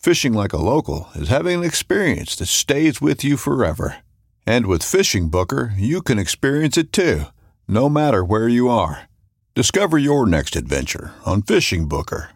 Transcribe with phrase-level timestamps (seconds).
[0.00, 3.98] Fishing like a local is having an experience that stays with you forever.
[4.46, 7.24] And with Fishing Booker, you can experience it too,
[7.68, 9.10] no matter where you are.
[9.54, 12.30] Discover your next adventure on Fishing Booker.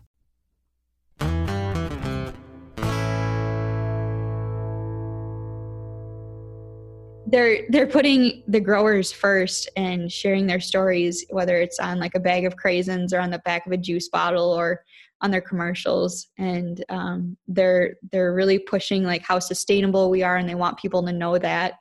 [7.27, 12.21] they're they're putting the growers first and sharing their stories whether it's on like a
[12.21, 14.85] bag of craisins or on the back of a juice bottle or
[15.25, 20.47] on their commercials and um, they're they're really pushing like how sustainable we are and
[20.47, 21.75] they want people to know that.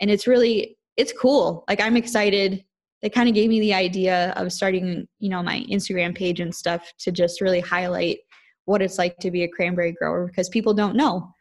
[0.00, 1.64] And it's really it's cool.
[1.68, 2.64] Like i'm excited.
[3.02, 6.54] They kind of gave me the idea of starting you know my instagram page and
[6.54, 8.18] stuff to just really highlight
[8.64, 11.34] what it's like to be a cranberry grower because people don't know.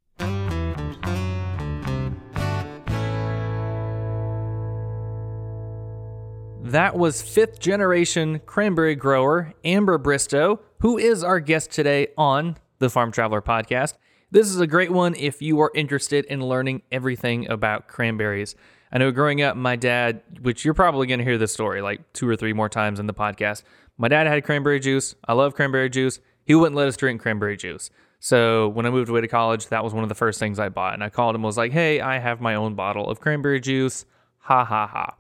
[6.73, 12.89] That was fifth generation cranberry grower Amber Bristow, who is our guest today on the
[12.89, 13.93] Farm Traveler podcast.
[14.31, 18.53] This is a great one if you are interested in learning everything about cranberries.
[18.91, 22.11] I know growing up, my dad, which you're probably going to hear this story like
[22.11, 23.63] two or three more times in the podcast.
[23.97, 25.15] My dad had cranberry juice.
[25.25, 26.19] I love cranberry juice.
[26.43, 27.89] He wouldn't let us drink cranberry juice.
[28.19, 30.67] So when I moved away to college, that was one of the first things I
[30.67, 30.95] bought.
[30.95, 34.03] And I called him, was like, hey, I have my own bottle of cranberry juice.
[34.39, 35.15] Ha ha ha.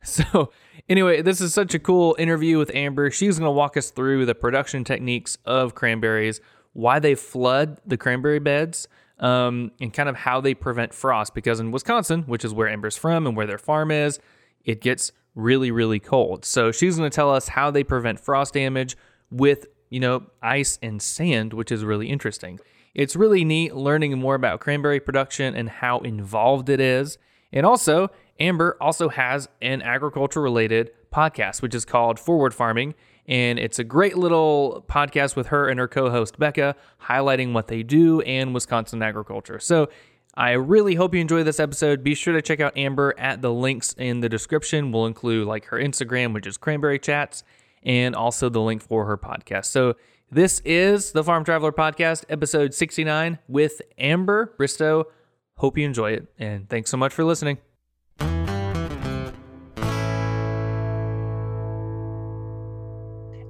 [0.04, 0.50] So
[0.88, 3.10] Anyway, this is such a cool interview with Amber.
[3.10, 6.40] She's going to walk us through the production techniques of cranberries,
[6.72, 8.88] why they flood the cranberry beds,
[9.18, 11.34] um, and kind of how they prevent frost.
[11.34, 14.18] Because in Wisconsin, which is where Amber's from and where their farm is,
[14.64, 16.46] it gets really, really cold.
[16.46, 18.96] So she's going to tell us how they prevent frost damage
[19.30, 22.60] with, you know, ice and sand, which is really interesting.
[22.94, 27.18] It's really neat learning more about cranberry production and how involved it is.
[27.52, 32.94] And also, Amber also has an agriculture related podcast, which is called Forward Farming.
[33.26, 37.68] And it's a great little podcast with her and her co host, Becca, highlighting what
[37.68, 39.58] they do and Wisconsin agriculture.
[39.58, 39.90] So
[40.34, 42.02] I really hope you enjoy this episode.
[42.02, 44.92] Be sure to check out Amber at the links in the description.
[44.92, 47.44] We'll include like her Instagram, which is Cranberry Chats,
[47.82, 49.66] and also the link for her podcast.
[49.66, 49.96] So
[50.30, 55.08] this is the Farm Traveler Podcast, episode 69 with Amber Bristow.
[55.56, 57.58] Hope you enjoy it, and thanks so much for listening.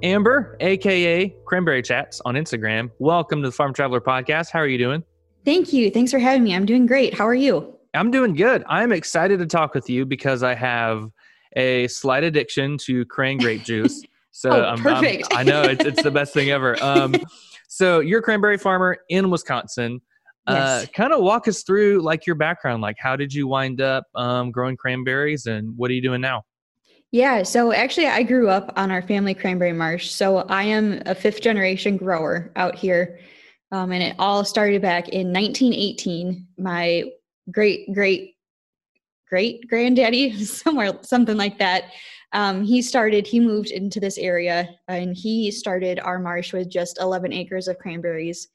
[0.03, 2.91] Amber, aka Cranberry Chats on Instagram.
[2.99, 4.51] Welcome to the Farm Traveler Podcast.
[4.53, 5.03] How are you doing?
[5.45, 5.91] Thank you.
[5.91, 6.55] Thanks for having me.
[6.55, 7.15] I'm doing great.
[7.15, 7.75] How are you?
[7.95, 8.63] I'm doing good.
[8.69, 11.11] I'm excited to talk with you because I have
[11.57, 14.03] a slight addiction to cran grape juice.
[14.31, 15.27] So oh, I'm, perfect.
[15.33, 16.81] I'm, i know it's, it's the best thing ever.
[16.81, 17.13] Um,
[17.69, 20.01] so you're a cranberry farmer in Wisconsin.
[20.47, 20.91] Uh, Yes.
[20.95, 22.81] kind of walk us through like your background.
[22.81, 26.45] Like, how did you wind up um, growing cranberries, and what are you doing now?
[27.11, 30.11] Yeah, so actually, I grew up on our family cranberry marsh.
[30.11, 33.19] So I am a fifth generation grower out here.
[33.73, 36.47] Um, and it all started back in 1918.
[36.59, 37.05] My
[37.51, 38.35] great, great,
[39.27, 41.85] great granddaddy, somewhere, something like that.
[42.35, 47.01] Um, he started, he moved into this area and he started our marsh with just
[47.01, 48.49] 11 acres of cranberries.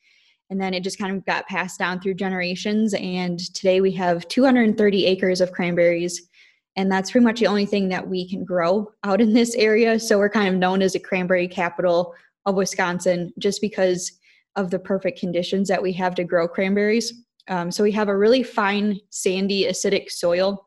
[0.51, 2.94] And then it just kind of got passed down through generations.
[2.94, 6.29] And today we have 230 acres of cranberries
[6.75, 10.00] and that's pretty much the only thing that we can grow out in this area.
[10.00, 12.14] So we're kind of known as a cranberry capital
[12.46, 14.12] of Wisconsin just because
[14.56, 17.14] of the perfect conditions that we have to grow cranberries.
[17.48, 20.66] Um, so we have a really fine, sandy, acidic soil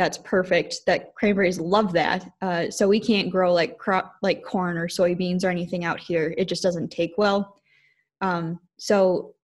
[0.00, 0.76] that's perfect.
[0.86, 2.26] That cranberries love that.
[2.40, 6.34] Uh, so we can't grow like crop like corn or soybeans or anything out here.
[6.38, 7.54] It just doesn't take well.
[8.22, 9.34] Um, so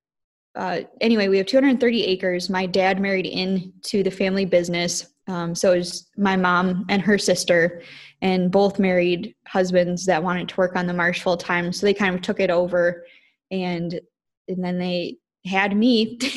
[0.55, 2.49] uh, anyway, we have 230 acres.
[2.49, 5.06] My dad married into the family business.
[5.28, 7.82] Um, so was my mom and her sister,
[8.23, 11.73] and both married husbands that wanted to work on the marsh full time.
[11.73, 13.05] So they kind of took it over,
[13.50, 14.00] and
[14.49, 16.19] and then they had me.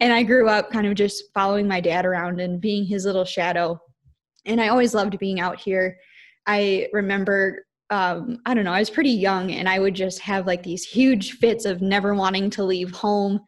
[0.00, 3.24] And i grew up kind of just following my dad around and being his little
[3.24, 3.80] shadow.
[4.44, 5.98] And i always loved being out here.
[6.46, 10.46] I remember um, i don't know i was pretty young and i would just have
[10.46, 13.40] like these huge fits of never wanting to leave home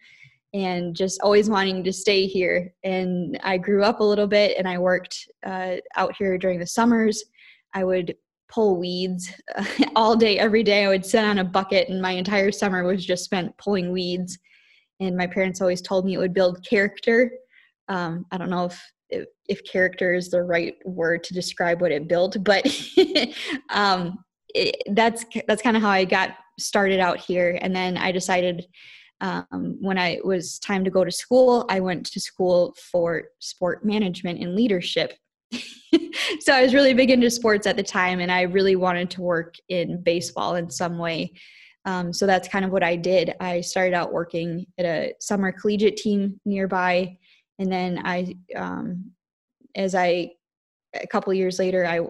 [0.52, 4.68] and just always wanting to stay here and i grew up a little bit and
[4.68, 7.24] i worked uh, out here during the summers
[7.74, 8.14] i would
[8.48, 9.64] pull weeds uh,
[9.96, 13.04] all day every day i would sit on a bucket and my entire summer was
[13.04, 14.38] just spent pulling weeds
[15.00, 17.32] and my parents always told me it would build character.
[17.88, 21.90] Um, I don't know if, if, if character is the right word to describe what
[21.90, 22.64] it built, but
[23.70, 24.22] um,
[24.54, 27.58] it, that's that's kind of how I got started out here.
[27.60, 28.66] And then I decided
[29.20, 33.84] um, when I was time to go to school, I went to school for sport
[33.84, 35.14] management and leadership.
[36.40, 39.22] so I was really big into sports at the time, and I really wanted to
[39.22, 41.32] work in baseball in some way.
[41.84, 43.34] Um, so that's kind of what I did.
[43.40, 47.16] I started out working at a summer collegiate team nearby,
[47.58, 49.10] and then I, um,
[49.74, 50.30] as I,
[50.94, 52.00] a couple years later, I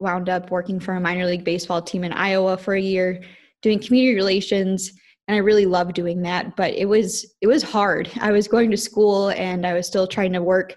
[0.00, 3.22] wound up working for a minor league baseball team in Iowa for a year,
[3.62, 4.92] doing community relations,
[5.28, 6.56] and I really loved doing that.
[6.56, 8.10] But it was it was hard.
[8.20, 10.76] I was going to school, and I was still trying to work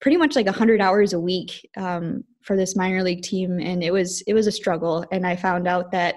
[0.00, 3.92] pretty much like 100 hours a week um, for this minor league team, and it
[3.92, 5.04] was it was a struggle.
[5.12, 6.16] And I found out that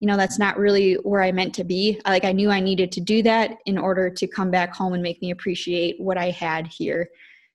[0.00, 2.90] you know that's not really where i meant to be like i knew i needed
[2.90, 6.30] to do that in order to come back home and make me appreciate what i
[6.30, 7.08] had here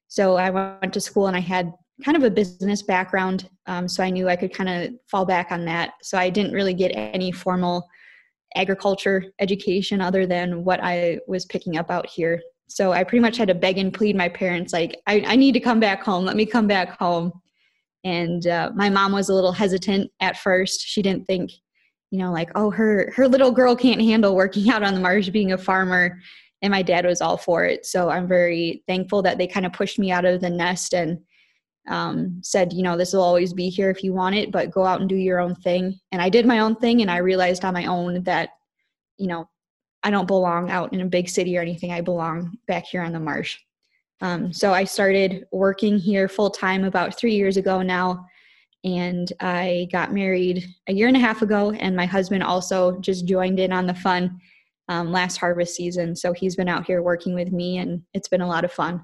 [0.07, 1.73] so i went to school and i had
[2.03, 5.51] kind of a business background um, so i knew i could kind of fall back
[5.51, 7.87] on that so i didn't really get any formal
[8.55, 12.41] agriculture education other than what i was picking up out here.
[12.67, 15.53] So i pretty much had to beg and plead my parents like i, I need
[15.53, 16.25] to come back home.
[16.25, 17.31] Let me come back home.
[18.03, 20.81] And uh, my mom was a little hesitant at first.
[20.81, 21.51] She didn't think
[22.11, 25.29] you know like oh her her little girl can't handle working out on the marsh
[25.29, 26.19] being a farmer.
[26.61, 27.85] And my dad was all for it.
[27.85, 31.19] So i'm very thankful that they kind of pushed me out of the nest and
[31.87, 34.85] um, said you know this will always be here if you want it but go
[34.85, 37.63] out and do your own thing and i did my own thing and i realized
[37.63, 38.49] on my own that
[39.17, 39.47] you know
[40.03, 43.13] i don't belong out in a big city or anything i belong back here on
[43.13, 43.59] the marsh
[44.21, 48.25] um, so i started working here full time about three years ago now
[48.85, 53.25] and I got married a year and a half ago, and my husband also just
[53.25, 54.39] joined in on the fun
[54.87, 56.15] um, last harvest season.
[56.15, 59.03] So he's been out here working with me, and it's been a lot of fun.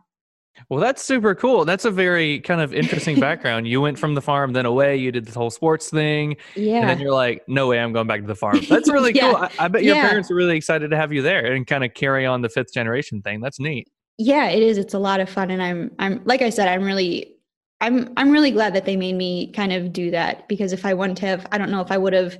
[0.69, 1.65] Well, that's super cool.
[1.65, 3.67] That's a very kind of interesting background.
[3.67, 4.97] you went from the farm, then away.
[4.97, 6.81] You did the whole sports thing, yeah.
[6.81, 9.21] And then you're like, "No way, I'm going back to the farm." That's really yeah.
[9.21, 9.35] cool.
[9.37, 10.07] I, I bet your yeah.
[10.07, 12.73] parents are really excited to have you there and kind of carry on the fifth
[12.73, 13.41] generation thing.
[13.41, 13.87] That's neat.
[14.17, 14.77] Yeah, it is.
[14.77, 17.35] It's a lot of fun, and I'm, I'm, like I said, I'm really
[17.81, 20.93] I'm I'm really glad that they made me kind of do that because if I
[20.93, 22.37] wouldn't have, I don't know if I would have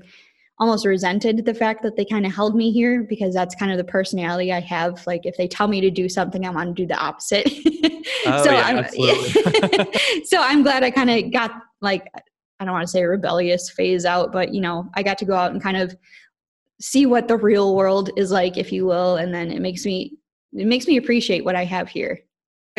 [0.62, 3.80] almost resented the fact that they kind of held me here because that's kind of
[3.80, 5.06] the personality I have.
[5.08, 7.48] Like if they tell me to do something, I want to do the opposite.
[8.28, 10.24] oh, so yeah, I'm absolutely.
[10.26, 12.08] so I'm glad I kind of got like
[12.60, 15.26] I don't want to say a rebellious phase out, but you know, I got to
[15.26, 15.98] go out and kind of
[16.80, 20.14] see what the real world is like, if you will, and then it makes me
[20.54, 22.20] it makes me appreciate what I have here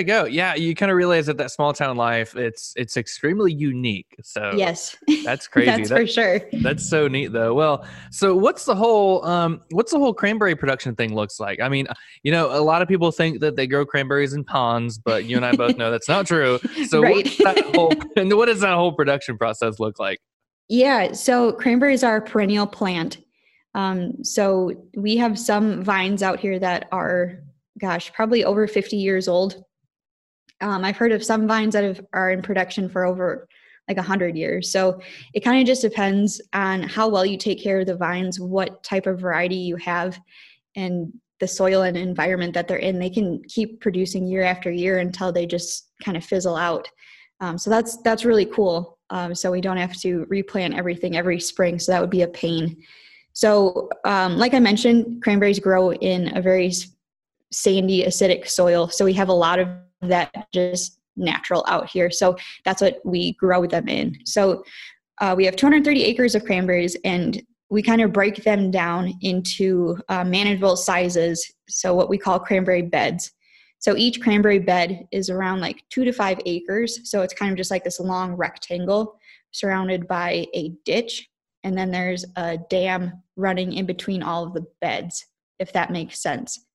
[0.01, 0.25] go.
[0.25, 4.17] Yeah, you kind of realize that that small town life it's it's extremely unique.
[4.23, 5.67] So yes, that's crazy.
[5.67, 6.41] that's that, for sure.
[6.63, 7.53] That's so neat though.
[7.53, 11.61] Well, so what's the whole um what's the whole cranberry production thing looks like?
[11.61, 11.87] I mean,
[12.23, 15.37] you know, a lot of people think that they grow cranberries in ponds, but you
[15.37, 16.59] and I both know that's not true.
[16.89, 17.15] So right.
[17.15, 20.19] what's that whole and what does that whole production process look like?
[20.69, 23.19] Yeah, so cranberries are a perennial plant.
[23.75, 27.39] Um, so we have some vines out here that are,
[27.79, 29.63] gosh, probably over 50 years old
[30.63, 33.49] um, I've heard of some vines that have, are in production for over
[33.89, 34.71] like a hundred years.
[34.71, 35.01] So
[35.35, 38.83] it kind of just depends on how well you take care of the vines, what
[38.83, 40.19] type of variety you have,
[40.77, 42.99] and the soil and environment that they're in.
[42.99, 46.89] They can keep producing year after year until they just kind of fizzle out.
[47.41, 48.99] Um, so that's that's really cool.
[49.11, 51.79] Um, so we don't have to replant everything every spring.
[51.79, 52.83] So that would be a pain.
[53.33, 56.73] So um, like I mentioned, cranberries grow in a very
[57.51, 58.89] sandy, acidic soil.
[58.89, 59.69] So we have a lot of
[60.03, 62.11] that just natural out here.
[62.11, 64.19] So that's what we grow them in.
[64.25, 64.65] So
[65.21, 69.97] uh, we have 230 acres of cranberries and we kind of break them down into
[70.09, 71.51] uh, manageable sizes.
[71.69, 73.33] So what we call cranberry beds.
[73.79, 77.11] So each cranberry bed is around like two to five acres.
[77.11, 79.19] So it's kind of just like this long rectangle
[79.53, 81.29] surrounded by a ditch.
[81.65, 85.27] And then there's a dam running in between all of the beds,
[85.59, 86.67] if that makes sense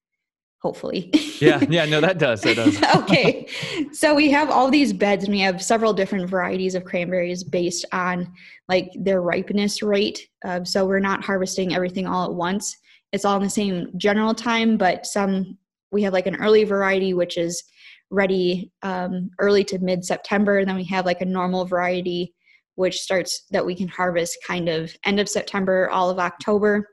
[0.62, 1.12] hopefully.
[1.40, 2.42] yeah, yeah, no, that does.
[2.42, 2.82] That does.
[3.04, 3.48] okay.
[3.92, 7.86] So we have all these beds and we have several different varieties of cranberries based
[7.92, 8.32] on
[8.68, 10.28] like their ripeness rate.
[10.46, 12.76] Uh, so we're not harvesting everything all at once.
[13.12, 15.58] It's all in the same general time, but some
[15.92, 17.64] we have like an early variety which is
[18.10, 20.58] ready um, early to mid September.
[20.58, 22.34] And then we have like a normal variety
[22.76, 26.88] which starts that we can harvest kind of end of September, all of October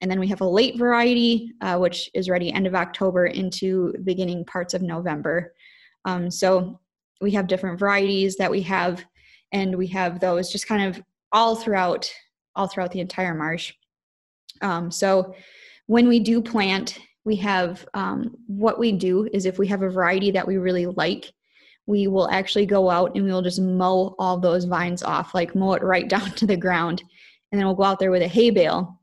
[0.00, 3.94] and then we have a late variety, uh, which is ready end of October into
[4.04, 5.52] beginning parts of November.
[6.04, 6.80] Um, so
[7.20, 9.04] we have different varieties that we have,
[9.52, 11.02] and we have those just kind of
[11.32, 12.10] all throughout
[12.56, 13.72] all throughout the entire marsh.
[14.60, 15.34] Um, so
[15.86, 19.88] when we do plant, we have um, what we do is if we have a
[19.88, 21.32] variety that we really like,
[21.86, 25.54] we will actually go out and we will just mow all those vines off, like
[25.54, 27.02] mow it right down to the ground.
[27.52, 28.99] And then we'll go out there with a hay bale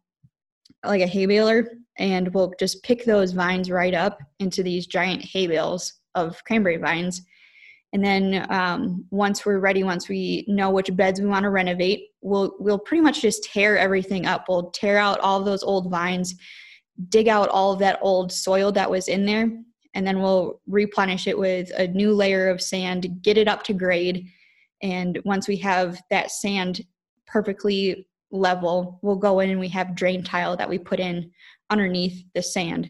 [0.86, 1.68] like a hay baler
[1.98, 6.78] and we'll just pick those vines right up into these giant hay bales of cranberry
[6.78, 7.24] vines.
[7.94, 12.10] And then um, once we're ready, once we know which beds we want to renovate,
[12.22, 14.46] we'll we'll pretty much just tear everything up.
[14.48, 16.36] We'll tear out all those old vines,
[17.10, 19.50] dig out all of that old soil that was in there,
[19.94, 23.74] and then we'll replenish it with a new layer of sand, get it up to
[23.74, 24.28] grade.
[24.84, 26.82] And once we have that sand
[27.26, 31.32] perfectly level, we'll go in and we have drain tile that we put in
[31.70, 32.90] underneath the sand.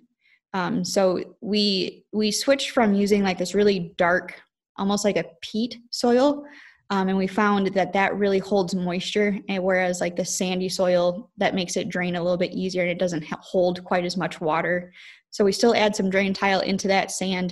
[0.53, 4.33] Um, so we we switched from using like this really dark,
[4.77, 6.43] almost like a peat soil,
[6.89, 11.29] um, and we found that that really holds moisture, and whereas like the sandy soil
[11.37, 14.39] that makes it drain a little bit easier and it doesn't hold quite as much
[14.39, 14.91] water.
[15.29, 17.51] So we still add some drain tile into that sand,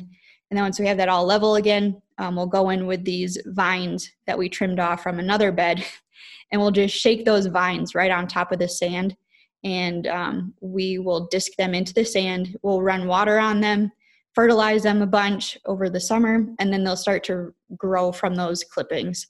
[0.50, 3.38] and then once we have that all level again, um, we'll go in with these
[3.48, 5.86] vines that we trimmed off from another bed
[6.52, 9.16] and we'll just shake those vines right on top of the sand.
[9.64, 12.56] And um, we will disc them into the sand.
[12.62, 13.92] We'll run water on them
[14.36, 18.64] fertilize them a bunch over the summer and then they'll start to grow from those
[18.64, 19.28] clippings.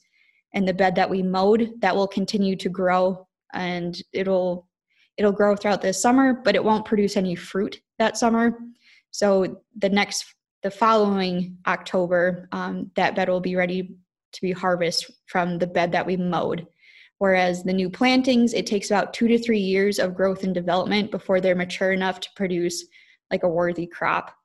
[0.53, 4.67] And the bed that we mowed that will continue to grow and it'll
[5.17, 8.57] it'll grow throughout the summer but it won't produce any fruit that summer.
[9.11, 10.25] So the next
[10.63, 13.95] the following october um, that bed will be ready
[14.31, 16.67] to be harvested from the bed that we mowed
[17.19, 21.11] Whereas the new plantings, it takes about two to three years of growth and development
[21.11, 22.85] before they're mature enough to produce
[23.31, 24.35] like a worthy crop.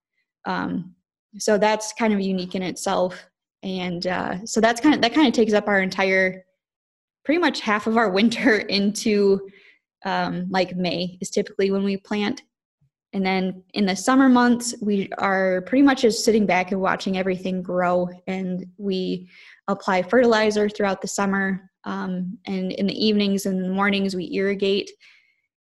[0.44, 0.94] Um,
[1.38, 3.26] so that's kind of unique in itself.
[3.62, 6.44] And uh, so that's kind of that kind of takes up our entire,
[7.24, 9.48] pretty much half of our winter into
[10.04, 12.42] um, like May is typically when we plant.
[13.12, 17.18] And then in the summer months, we are pretty much just sitting back and watching
[17.18, 18.08] everything grow.
[18.28, 19.28] And we
[19.66, 21.69] apply fertilizer throughout the summer.
[21.84, 24.90] Um, and in the evenings and mornings, we irrigate.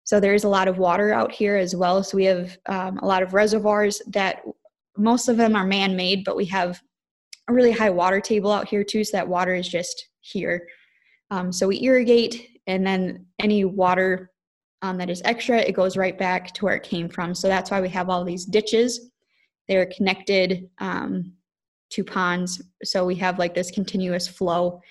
[0.03, 2.03] So there's a lot of water out here as well.
[2.03, 4.43] So we have um, a lot of reservoirs that
[4.97, 6.81] most of them are man made, but we have
[7.47, 9.03] a really high water table out here too.
[9.03, 10.67] So that water is just here.
[11.31, 14.31] Um, so we irrigate, and then any water
[14.81, 17.33] um, that is extra, it goes right back to where it came from.
[17.33, 19.09] So that's why we have all these ditches.
[19.67, 21.33] They're connected um,
[21.91, 22.61] to ponds.
[22.83, 24.81] So we have like this continuous flow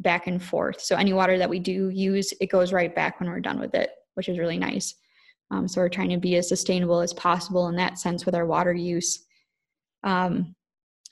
[0.00, 0.80] back and forth.
[0.80, 3.74] So any water that we do use, it goes right back when we're done with
[3.74, 4.94] it, which is really nice.
[5.50, 8.46] Um, so we're trying to be as sustainable as possible in that sense with our
[8.46, 9.24] water use.
[10.02, 10.54] Um,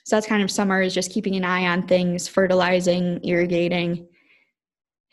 [0.05, 4.07] so that's kind of summer is just keeping an eye on things, fertilizing, irrigating.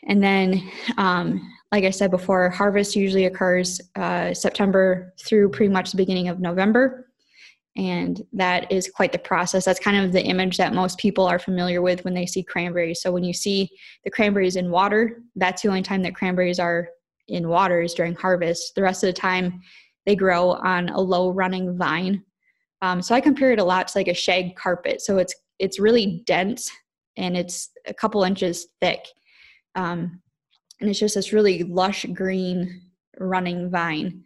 [0.07, 5.91] And then, um, like I said before, harvest usually occurs uh, September through pretty much
[5.91, 7.10] the beginning of November
[7.77, 9.63] and that is quite the process.
[9.63, 13.01] That's kind of the image that most people are familiar with when they see cranberries.
[13.01, 13.69] So when you see
[14.03, 16.89] the cranberries in water that's the only time that cranberries are
[17.27, 18.75] in water is during harvest.
[18.75, 19.61] The rest of the time
[20.05, 22.23] they grow on a low running vine.
[22.81, 25.01] Um, so i compare it a lot to like a shag carpet.
[25.01, 26.71] So it's it's really dense
[27.17, 29.05] and it's a couple inches thick.
[29.75, 30.21] Um,
[30.79, 32.81] and it's just this really lush green
[33.19, 34.23] running vine.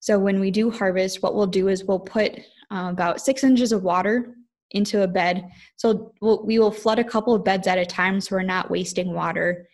[0.00, 2.40] So when we do harvest what we'll do is we'll put
[2.70, 4.34] uh, about six inches of water
[4.72, 5.48] into a bed.
[5.76, 8.70] So we'll, we will flood a couple of beds at a time so we're not
[8.70, 9.66] wasting water.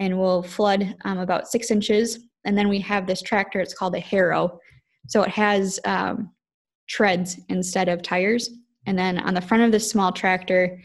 [0.00, 2.18] And we'll flood um, about six inches.
[2.44, 4.58] And then we have this tractor, it's called a harrow.
[5.08, 6.30] So it has um,
[6.88, 8.50] treads instead of tires.
[8.86, 10.80] And then on the front of this small tractor,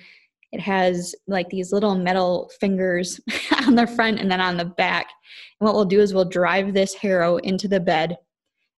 [0.52, 3.20] it has like these little metal fingers
[3.66, 5.08] on the front and then on the back.
[5.60, 8.18] And what we'll do is we'll drive this harrow into the bed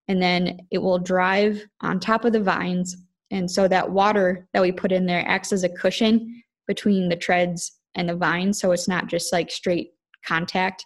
[0.07, 2.97] and then it will drive on top of the vines
[3.31, 7.15] And so that water that we put in there acts as a cushion between the
[7.15, 8.59] treads and the vines.
[8.59, 9.91] So it's not just like straight
[10.25, 10.85] contact.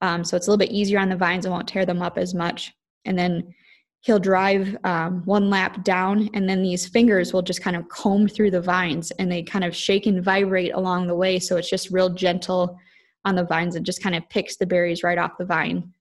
[0.00, 2.18] Um, so it's a little bit easier on the vines and won't tear them up
[2.18, 2.72] as much.
[3.04, 3.54] And then
[4.00, 8.28] he'll drive um, one lap down, and then these fingers will just kind of comb
[8.28, 11.38] through the vines and they kind of shake and vibrate along the way.
[11.38, 12.78] So it's just real gentle
[13.24, 15.92] on the vines and just kind of picks the berries right off the vine.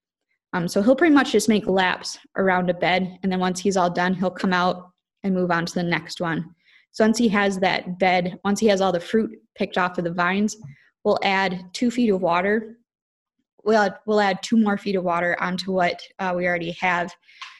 [0.53, 3.77] Um, so he'll pretty much just make laps around a bed, and then once he's
[3.77, 4.91] all done, he'll come out
[5.23, 6.55] and move on to the next one.
[6.91, 10.03] So once he has that bed, once he has all the fruit picked off of
[10.03, 10.55] the vines,
[11.03, 12.77] we'll add two feet of water.
[13.63, 17.13] We'll add, we'll add two more feet of water onto what uh, we already have.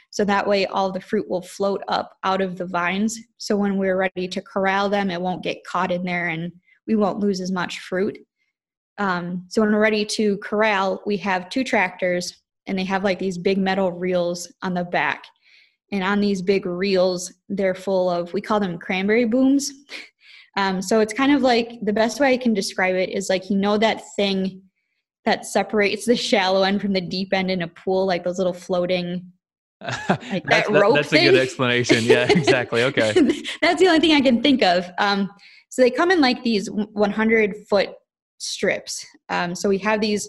[0.10, 3.20] So that way, all the fruit will float up out of the vines.
[3.38, 6.52] So when we're ready to corral them, it won't get caught in there and
[6.88, 8.18] we won't lose as much fruit.
[8.98, 13.20] Um, so when we're ready to corral, we have two tractors and they have like
[13.20, 15.26] these big metal reels on the back.
[15.92, 19.72] And on these big reels, they're full of, we call them cranberry booms.
[20.58, 23.52] Um, so it's kind of like the best way I can describe it is like,
[23.52, 24.64] you know, that thing
[25.24, 28.54] that separates the shallow end from the deep end in a pool, like those little
[28.54, 29.32] floating
[29.82, 31.28] like that that's, rope that's thing.
[31.28, 32.04] a good explanation.
[32.04, 32.84] Yeah, exactly.
[32.84, 33.14] Okay.
[33.62, 34.90] that's the only thing I can think of.
[34.98, 35.30] Um,
[35.70, 37.90] so they come in like these 100 foot
[38.40, 39.06] strips.
[39.30, 40.28] Um, so we have these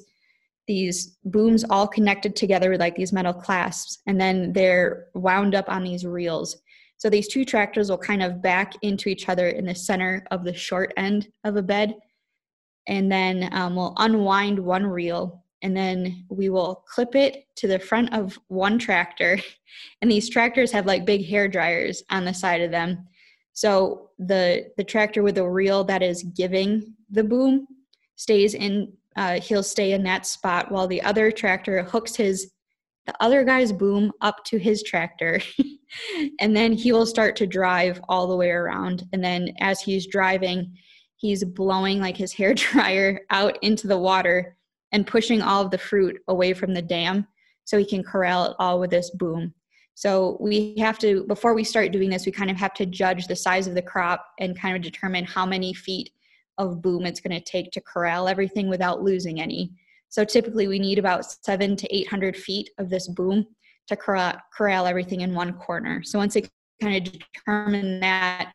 [0.69, 5.69] these booms all connected together with like these metal clasps, and then they're wound up
[5.69, 6.57] on these reels.
[6.99, 10.45] So these two tractors will kind of back into each other in the center of
[10.45, 11.97] the short end of a bed,
[12.87, 17.79] and then um, we'll unwind one reel and then we will clip it to the
[17.79, 19.39] front of one tractor
[20.03, 23.07] and these tractors have like big hair dryers on the side of them
[23.53, 27.67] so the the tractor with the reel that is giving the boom
[28.17, 32.53] stays in uh, he'll stay in that spot while the other tractor hooks his
[33.07, 35.41] the other guy's boom up to his tractor
[36.41, 40.07] and then he will start to drive all the way around and then as he's
[40.07, 40.75] driving
[41.17, 44.57] he's blowing like his hair dryer out into the water
[44.93, 47.27] and pushing all of the fruit away from the dam
[47.65, 49.53] so he can corral it all with this boom.
[49.95, 53.27] So we have to, before we start doing this, we kind of have to judge
[53.27, 56.11] the size of the crop and kind of determine how many feet
[56.59, 59.73] of boom it's going to take to corral everything without losing any.
[60.09, 63.47] So typically we need about seven to 800 feet of this boom
[63.89, 66.03] to corral, everything in one corner.
[66.03, 66.45] So once they
[66.83, 68.53] kind of determine that,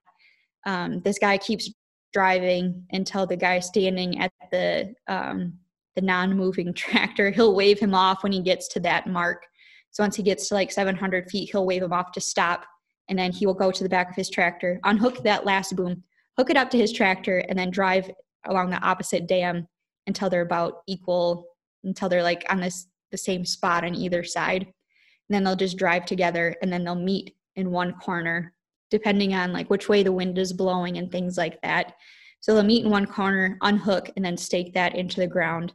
[0.65, 1.71] um, this guy keeps
[2.13, 5.53] driving until the guy standing at the um,
[5.95, 9.45] the non-moving tractor he'll wave him off when he gets to that mark
[9.91, 12.65] so once he gets to like 700 feet he'll wave him off to stop
[13.09, 16.03] and then he will go to the back of his tractor unhook that last boom
[16.37, 18.09] hook it up to his tractor and then drive
[18.45, 19.67] along the opposite dam
[20.07, 21.45] until they're about equal
[21.83, 24.73] until they're like on this the same spot on either side and
[25.29, 28.53] then they'll just drive together and then they'll meet in one corner
[28.89, 31.93] depending on like which way the wind is blowing and things like that
[32.39, 35.73] so they'll meet in one corner unhook and then stake that into the ground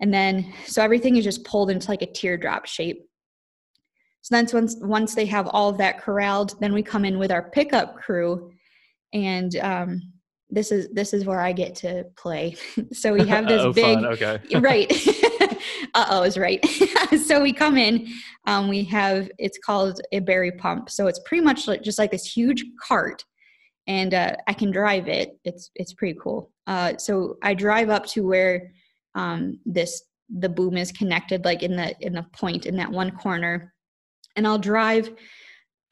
[0.00, 3.08] and then, so everything is just pulled into like a teardrop shape.
[4.22, 7.30] So then once, once they have all of that corralled, then we come in with
[7.30, 8.50] our pickup crew.
[9.14, 10.12] And um,
[10.50, 12.56] this is this is where I get to play.
[12.92, 14.06] so we have this oh, big fun.
[14.06, 14.40] okay.
[14.58, 14.92] right.
[15.94, 16.64] uh oh is right.
[17.26, 18.06] so we come in,
[18.46, 20.90] um, we have it's called a berry pump.
[20.90, 23.24] So it's pretty much like, just like this huge cart
[23.86, 25.38] and uh, I can drive it.
[25.44, 26.50] It's it's pretty cool.
[26.66, 28.70] Uh, so I drive up to where
[29.14, 30.02] um, this
[30.38, 33.74] the boom is connected like in the in the point in that one corner
[34.36, 35.10] and i'll drive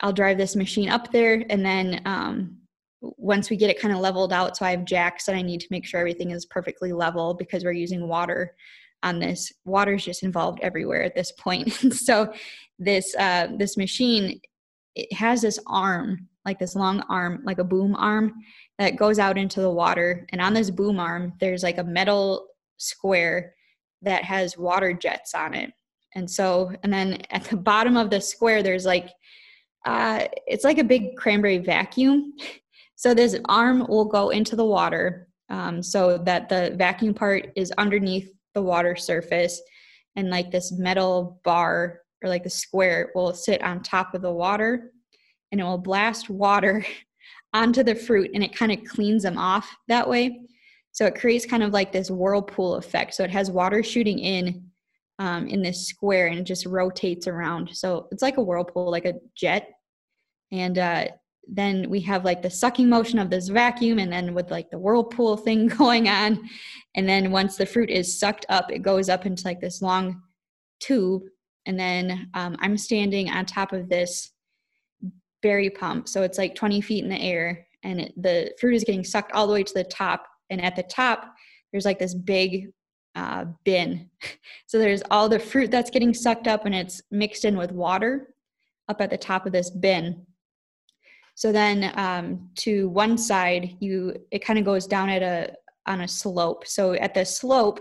[0.00, 2.56] i'll drive this machine up there and then um,
[3.02, 5.60] once we get it kind of leveled out so i have jacks and i need
[5.60, 8.54] to make sure everything is perfectly level because we're using water
[9.02, 12.32] on this water is just involved everywhere at this point so
[12.78, 14.40] this uh, this machine
[14.94, 18.32] it has this arm like this long arm like a boom arm
[18.78, 22.46] that goes out into the water and on this boom arm there's like a metal
[22.78, 23.54] square
[24.02, 25.72] that has water jets on it.
[26.14, 29.08] And so, and then at the bottom of the square, there's like,
[29.86, 32.34] uh, it's like a big cranberry vacuum.
[33.02, 37.72] So this arm will go into the water um, so that the vacuum part is
[37.72, 39.60] underneath the water surface.
[40.14, 44.30] And like this metal bar or like the square will sit on top of the
[44.30, 44.92] water
[45.50, 46.86] and it will blast water
[47.52, 50.42] onto the fruit and it kind of cleans them off that way.
[50.92, 53.14] So it creates kind of like this whirlpool effect.
[53.14, 54.62] So it has water shooting in
[55.18, 57.70] um, in this square and it just rotates around.
[57.72, 59.70] So it's like a whirlpool, like a jet.
[60.52, 61.06] And uh,
[61.48, 64.78] then we have like the sucking motion of this vacuum and then with like the
[64.78, 66.48] whirlpool thing going on.
[66.94, 70.22] And then once the fruit is sucked up, it goes up into like this long
[70.80, 71.22] tube.
[71.66, 74.30] And then um, I'm standing on top of this
[75.42, 76.08] berry pump.
[76.08, 79.32] So it's like 20 feet in the air and it, the fruit is getting sucked
[79.32, 80.26] all the way to the top.
[80.50, 81.34] And at the top,
[81.72, 82.70] there's like this big
[83.14, 84.08] uh, bin.
[84.66, 88.32] So there's all the fruit that's getting sucked up and it's mixed in with water
[88.88, 90.24] up at the top of this bin.
[91.34, 95.54] So then um, to one side, you it kind of goes down at a
[95.86, 96.66] on a slope.
[96.66, 97.80] So at the slope,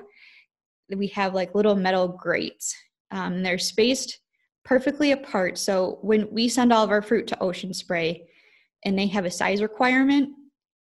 [0.90, 2.76] we have like little metal grates.
[3.12, 4.20] Um, they're spaced
[4.64, 5.58] perfectly apart.
[5.58, 8.28] So when we send all of our fruit to Ocean Spray,
[8.86, 10.30] and they have a size requirement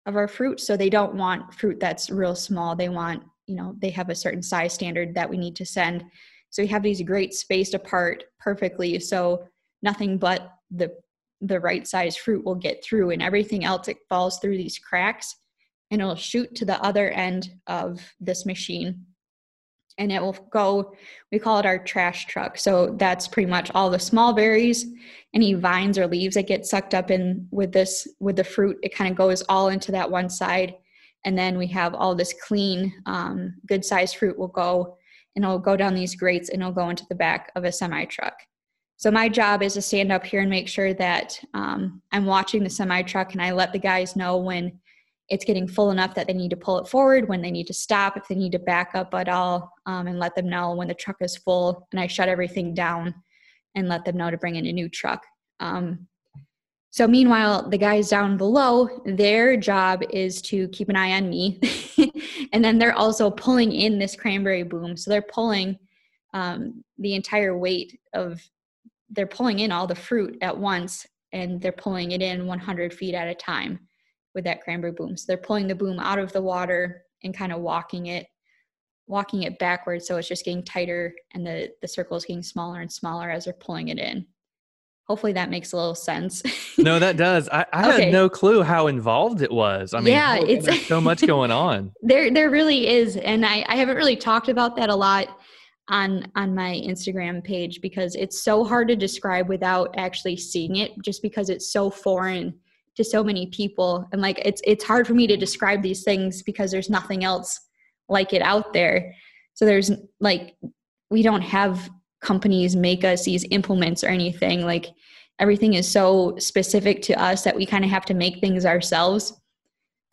[0.05, 2.75] of our fruit, so they don't want fruit that's real small.
[2.75, 6.05] They want you know they have a certain size standard that we need to send.
[6.51, 8.99] So we have these grates spaced apart perfectly.
[8.99, 9.47] So
[9.81, 10.91] nothing but the
[11.41, 15.35] the right size fruit will get through and everything else it falls through these cracks
[15.89, 19.05] and it'll shoot to the other end of this machine.
[19.97, 20.93] And it will go
[21.31, 22.57] we call it our trash truck.
[22.57, 24.85] So that's pretty much all the small berries
[25.33, 28.95] any vines or leaves that get sucked up in with this with the fruit it
[28.95, 30.75] kind of goes all into that one side.
[31.25, 34.97] And then we have all this clean um, good sized fruit will go
[35.35, 38.05] and it'll go down these grates and it'll go into the back of a semi
[38.05, 38.35] truck
[39.01, 42.63] so my job is to stand up here and make sure that um, I'm watching
[42.63, 44.79] the semi truck and I let the guys know when
[45.27, 47.73] it's getting full enough that they need to pull it forward, when they need to
[47.73, 50.87] stop, if they need to back up at all, um, and let them know when
[50.87, 51.87] the truck is full.
[51.91, 53.15] And I shut everything down
[53.73, 55.25] and let them know to bring in a new truck.
[55.59, 56.05] Um,
[56.91, 61.59] so meanwhile, the guys down below, their job is to keep an eye on me,
[62.53, 64.95] and then they're also pulling in this cranberry boom.
[64.95, 65.79] So they're pulling
[66.35, 68.39] um, the entire weight of
[69.11, 73.13] they're pulling in all the fruit at once and they're pulling it in 100 feet
[73.13, 73.79] at a time
[74.33, 75.17] with that cranberry boom.
[75.17, 78.27] So they're pulling the boom out of the water and kind of walking it
[79.07, 82.79] walking it backwards so it's just getting tighter and the the circle is getting smaller
[82.79, 84.25] and smaller as they're pulling it in.
[85.05, 86.41] Hopefully that makes a little sense.
[86.77, 87.49] no, that does.
[87.49, 88.03] I, I okay.
[88.05, 89.93] had no clue how involved it was.
[89.93, 91.91] I mean, yeah, it's so much going on.
[92.01, 95.40] there, there really is, and I, I haven't really talked about that a lot
[95.87, 100.91] on on my Instagram page because it's so hard to describe without actually seeing it
[101.03, 102.53] just because it's so foreign
[102.95, 104.07] to so many people.
[104.11, 107.59] And like it's it's hard for me to describe these things because there's nothing else
[108.09, 109.13] like it out there.
[109.53, 110.55] So there's like
[111.09, 111.89] we don't have
[112.21, 114.65] companies make us these implements or anything.
[114.65, 114.87] Like
[115.39, 119.40] everything is so specific to us that we kind of have to make things ourselves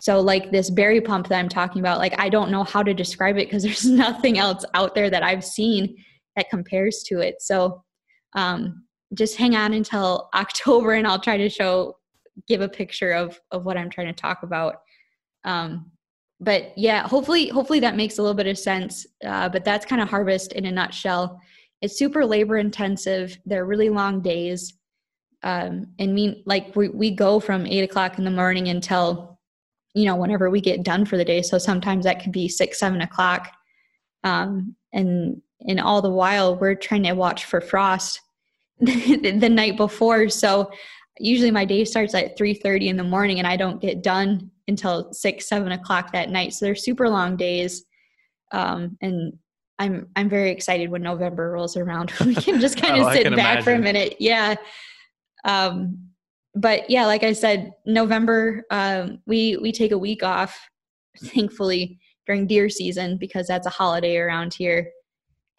[0.00, 2.94] so, like this berry pump that I'm talking about, like I don't know how to
[2.94, 5.96] describe it because there's nothing else out there that I've seen
[6.36, 7.42] that compares to it.
[7.42, 7.82] So,
[8.34, 8.84] um,
[9.14, 11.96] just hang on until October and I'll try to show,
[12.46, 14.76] give a picture of of what I'm trying to talk about.
[15.44, 15.90] Um,
[16.40, 19.06] but yeah, hopefully, hopefully that makes a little bit of sense.
[19.24, 21.40] Uh, but that's kind of harvest in a nutshell.
[21.82, 23.36] It's super labor intensive.
[23.44, 24.74] They're really long days.
[25.42, 29.37] Um, and mean like we, we go from eight o'clock in the morning until
[29.98, 31.42] you know whenever we get done for the day.
[31.42, 33.52] So sometimes that could be six seven o'clock.
[34.22, 38.20] Um, and and all the while we're trying to watch for frost
[38.80, 40.28] the night before.
[40.28, 40.70] So
[41.18, 45.12] usually my day starts at 3.30 in the morning and i don't get done until
[45.12, 46.52] 6 7 o'clock that night.
[46.52, 47.84] So they're super long days.
[48.52, 49.32] Um, and
[49.80, 52.12] i'm i'm very excited when november rolls around.
[52.24, 53.64] We can just kind of oh, sit back imagine.
[53.64, 54.16] for a minute.
[54.20, 54.54] Yeah.
[55.44, 56.08] Um,
[56.54, 60.58] but yeah, like I said, November um, we we take a week off,
[61.18, 64.90] thankfully during deer season because that's a holiday around here.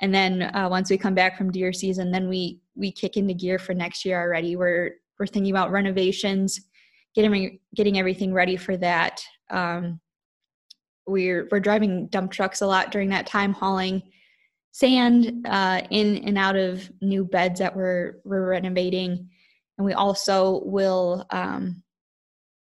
[0.01, 3.33] And then uh, once we come back from deer season, then we we kick into
[3.33, 4.55] gear for next year already.
[4.55, 6.59] We're we're thinking about renovations,
[7.15, 9.21] getting getting everything ready for that.
[9.49, 9.99] Um,
[11.05, 14.03] we're we're driving dump trucks a lot during that time, hauling
[14.71, 19.29] sand uh, in and out of new beds that we're we're renovating
[19.79, 21.81] and we also will um,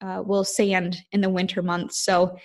[0.01, 1.99] uh, will sand in the winter months.
[1.99, 2.39] So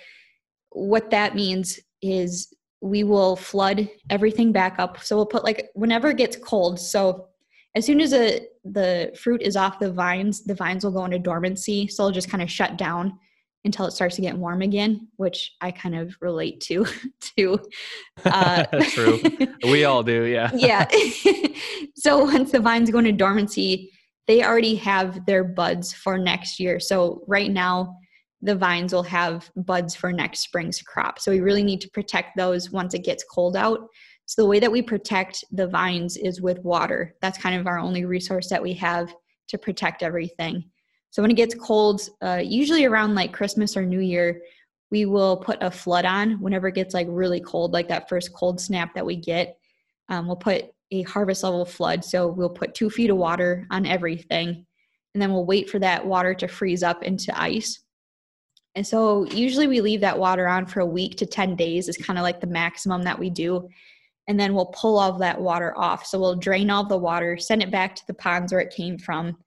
[0.70, 2.52] what that means is
[2.82, 5.02] we will flood everything back up.
[5.02, 6.78] So we'll put like whenever it gets cold.
[6.78, 7.28] So
[7.74, 11.18] as soon as a, the fruit is off the vines, the vines will go into
[11.18, 11.86] dormancy.
[11.86, 13.18] So it'll just kind of shut down
[13.64, 16.86] until it starts to get warm again, which I kind of relate to.
[17.36, 17.60] to
[18.24, 19.20] uh, true,
[19.64, 20.50] we all do, yeah.
[20.54, 20.88] yeah.
[21.96, 23.92] so once the vines go into dormancy,
[24.26, 26.80] they already have their buds for next year.
[26.80, 27.96] So right now,
[28.42, 31.18] the vines will have buds for next spring's crop.
[31.18, 33.88] So we really need to protect those once it gets cold out.
[34.26, 37.14] So the way that we protect the vines is with water.
[37.22, 39.14] That's kind of our only resource that we have
[39.48, 40.64] to protect everything.
[41.10, 44.42] So when it gets cold, uh, usually around like Christmas or New Year,
[44.90, 48.32] we will put a flood on whenever it gets like really cold, like that first
[48.32, 49.56] cold snap that we get.
[50.08, 52.04] Um, we'll put a harvest level flood.
[52.04, 54.66] So we'll put two feet of water on everything.
[55.14, 57.80] and then we'll wait for that water to freeze up into ice.
[58.74, 61.96] And so usually we leave that water on for a week to 10 days is
[61.96, 63.66] kind of like the maximum that we do.
[64.28, 66.04] And then we'll pull all of that water off.
[66.04, 68.98] So we'll drain all the water, send it back to the ponds where it came
[68.98, 69.38] from.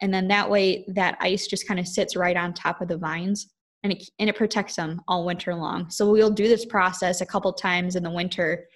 [0.00, 2.96] And then that way that ice just kind of sits right on top of the
[2.96, 5.90] vines and it, and it protects them all winter long.
[5.90, 8.66] So we'll do this process a couple times in the winter.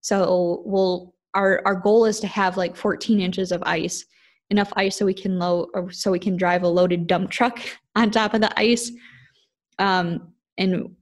[0.00, 4.04] So we'll our our goal is to have like 14 inches of ice,
[4.50, 7.60] enough ice so we can or so we can drive a loaded dump truck
[7.96, 8.90] on top of the ice
[9.78, 10.94] um, and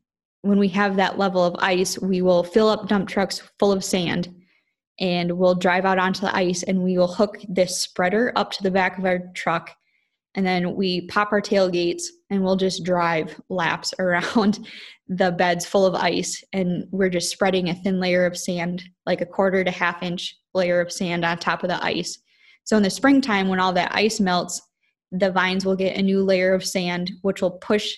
[0.43, 3.85] when we have that level of ice, we will fill up dump trucks full of
[3.85, 4.35] sand
[4.99, 8.63] and we'll drive out onto the ice and we will hook this spreader up to
[8.63, 9.71] the back of our truck.
[10.35, 14.67] And then we pop our tailgates and we'll just drive laps around
[15.09, 16.43] the beds full of ice.
[16.53, 20.37] And we're just spreading a thin layer of sand, like a quarter to half inch
[20.55, 22.19] layer of sand on top of the ice.
[22.65, 24.63] So in the springtime, when all that ice melts,
[25.13, 27.93] the vines will get a new layer of sand, which will push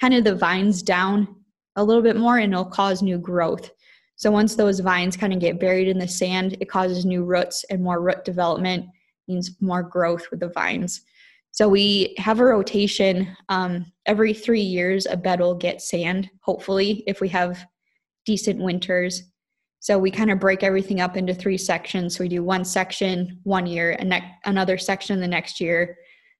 [0.00, 1.36] kind of the vines down
[1.76, 3.70] a little bit more and it'll cause new growth.
[4.16, 7.64] So once those vines kind of get buried in the sand, it causes new roots
[7.64, 8.86] and more root development
[9.28, 11.02] means more growth with the vines.
[11.54, 15.06] So we have a rotation um, every three years.
[15.06, 17.64] A bed will get sand, hopefully, if we have
[18.26, 19.22] decent winters.
[19.78, 22.16] So we kind of break everything up into three sections.
[22.16, 25.96] So we do one section one year, and ne- another section the next year,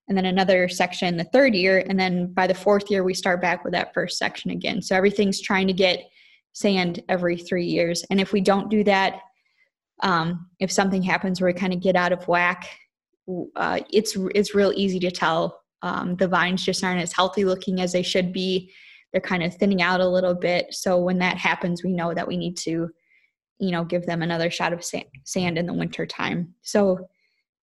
[0.08, 3.40] and then another section the third year and then by the fourth year we start
[3.40, 6.04] back with that first section again so everything's trying to get
[6.52, 9.20] sand every three years and if we don't do that
[10.02, 12.68] um, if something happens where we kind of get out of whack
[13.56, 15.60] uh, it's it's real easy to tell.
[15.82, 18.72] Um, the vines just aren't as healthy looking as they should be.
[19.12, 20.72] They're kind of thinning out a little bit.
[20.72, 22.90] So when that happens we know that we need to
[23.58, 26.54] you know give them another shot of sand in the winter time.
[26.62, 27.08] So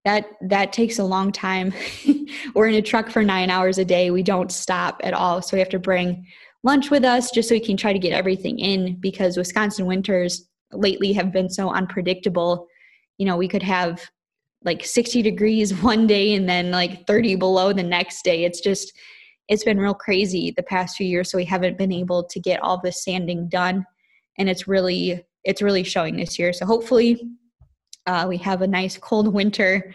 [0.06, 1.74] that that takes a long time.
[2.56, 4.12] We're in a truck for nine hours a day.
[4.12, 5.41] We don't stop at all.
[5.41, 6.26] So we have to bring
[6.63, 10.47] lunch with us just so we can try to get everything in because wisconsin winters
[10.71, 12.67] lately have been so unpredictable.
[13.17, 14.10] You know we could have
[14.63, 18.43] like 60 degrees one day and then like 30 below the next day.
[18.43, 18.93] It's just
[19.47, 22.62] it's been real crazy the past few years so we haven't been able to get
[22.62, 23.86] all the sanding done.
[24.38, 26.54] And it's really it's really showing this year.
[26.54, 27.19] So hopefully
[28.06, 29.93] uh, we have a nice cold winter,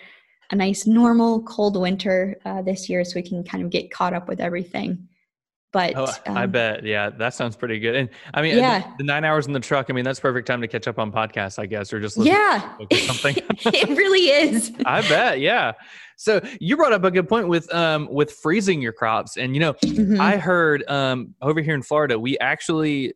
[0.51, 4.13] a nice normal cold winter uh, this year, so we can kind of get caught
[4.13, 5.09] up with everything.
[5.77, 7.95] But oh, um, I bet, yeah, that sounds pretty good.
[7.95, 8.79] And I mean, yeah.
[8.79, 9.89] the, the, nine hours in the truck.
[9.91, 12.79] I mean, that's perfect time to catch up on podcasts, I guess, or just yeah,
[12.95, 13.37] something.
[13.67, 14.73] it really is.
[14.87, 15.73] I bet, yeah.
[16.17, 19.61] So you brought up a good point with um with freezing your crops, and you
[19.61, 20.19] know, mm-hmm.
[20.19, 23.13] I heard um over here in Florida, we actually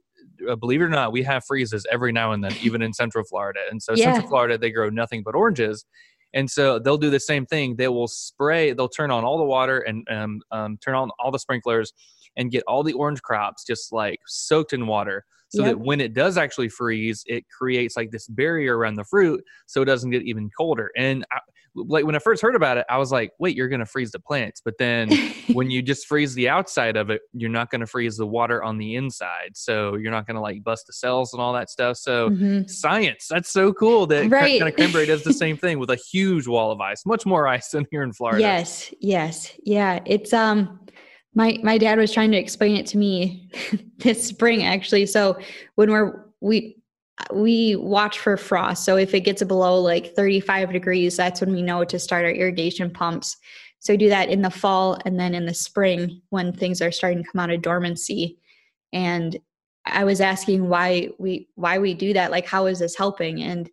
[0.46, 3.24] uh, believe it or not, we have freezes every now and then, even in Central
[3.24, 3.60] Florida.
[3.70, 4.12] And so, yeah.
[4.12, 5.86] Central Florida, they grow nothing but oranges.
[6.34, 7.76] And so they'll do the same thing.
[7.76, 11.30] They will spray, they'll turn on all the water and um, um, turn on all
[11.30, 11.92] the sprinklers
[12.40, 15.72] and get all the orange crops just like soaked in water so yep.
[15.72, 19.82] that when it does actually freeze, it creates like this barrier around the fruit so
[19.82, 20.92] it doesn't get even colder.
[20.96, 21.40] And I,
[21.74, 24.12] like when I first heard about it, I was like, wait, you're going to freeze
[24.12, 24.60] the plants.
[24.64, 25.10] But then
[25.52, 28.62] when you just freeze the outside of it, you're not going to freeze the water
[28.62, 29.50] on the inside.
[29.54, 31.96] So you're not going to like bust the cells and all that stuff.
[31.96, 32.68] So mm-hmm.
[32.68, 34.60] science, that's so cool that right.
[34.60, 37.48] kind of cranberry does the same thing with a huge wall of ice, much more
[37.48, 38.40] ice than here in Florida.
[38.40, 38.94] Yes.
[39.00, 39.52] Yes.
[39.64, 39.98] Yeah.
[40.06, 40.78] It's, um,
[41.34, 43.50] my, my dad was trying to explain it to me
[43.98, 45.06] this spring actually.
[45.06, 45.38] So
[45.76, 46.76] when we're, we,
[47.32, 48.84] we watch for frost.
[48.84, 52.30] So if it gets below like 35 degrees, that's when we know to start our
[52.30, 53.36] irrigation pumps.
[53.78, 56.92] So we do that in the fall and then in the spring when things are
[56.92, 58.38] starting to come out of dormancy.
[58.92, 59.38] And
[59.86, 62.30] I was asking why we why we do that.
[62.30, 63.42] Like how is this helping?
[63.42, 63.70] And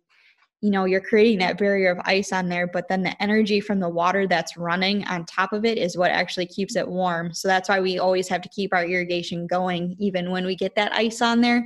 [0.60, 3.78] you know, you're creating that barrier of ice on there, but then the energy from
[3.78, 7.32] the water that's running on top of it is what actually keeps it warm.
[7.32, 10.74] So that's why we always have to keep our irrigation going even when we get
[10.74, 11.64] that ice on there.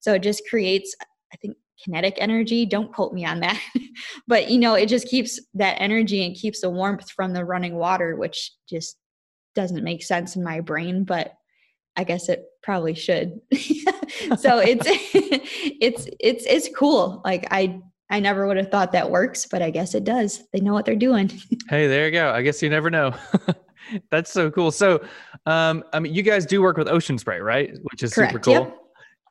[0.00, 0.94] So it just creates
[1.32, 2.66] I think kinetic energy.
[2.66, 3.60] Don't quote me on that.
[4.28, 7.76] but you know, it just keeps that energy and keeps the warmth from the running
[7.76, 8.96] water, which just
[9.54, 11.34] doesn't make sense in my brain, but
[11.96, 13.40] I guess it probably should.
[13.52, 17.22] so it's it's it's it's cool.
[17.24, 17.80] Like I
[18.14, 20.44] I never would have thought that works, but I guess it does.
[20.52, 21.28] They know what they're doing.
[21.68, 22.30] hey, there you go.
[22.30, 23.12] I guess you never know.
[24.12, 24.70] That's so cool.
[24.70, 25.04] So,
[25.46, 27.72] um, I mean, you guys do work with Ocean Spray, right?
[27.82, 28.30] Which is Correct.
[28.30, 28.52] super cool.
[28.52, 28.78] Yep.